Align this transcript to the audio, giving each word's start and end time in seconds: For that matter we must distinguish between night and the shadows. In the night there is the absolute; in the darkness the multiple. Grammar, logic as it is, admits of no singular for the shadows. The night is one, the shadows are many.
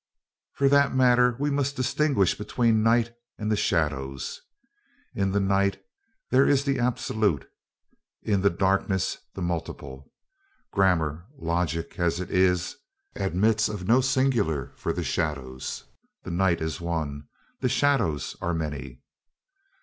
For 0.53 0.67
that 0.67 0.95
matter 0.95 1.35
we 1.39 1.51
must 1.51 1.75
distinguish 1.75 2.33
between 2.35 2.81
night 2.81 3.13
and 3.37 3.51
the 3.51 3.55
shadows. 3.55 4.41
In 5.13 5.31
the 5.31 5.39
night 5.39 5.79
there 6.31 6.47
is 6.49 6.63
the 6.63 6.79
absolute; 6.79 7.47
in 8.23 8.41
the 8.41 8.49
darkness 8.49 9.19
the 9.35 9.43
multiple. 9.43 10.11
Grammar, 10.71 11.27
logic 11.37 11.99
as 11.99 12.19
it 12.19 12.31
is, 12.31 12.77
admits 13.13 13.69
of 13.69 13.87
no 13.87 14.01
singular 14.01 14.73
for 14.75 14.91
the 14.91 15.03
shadows. 15.03 15.83
The 16.23 16.31
night 16.31 16.61
is 16.61 16.81
one, 16.81 17.27
the 17.59 17.69
shadows 17.69 18.35
are 18.41 18.55
many. 18.55 19.03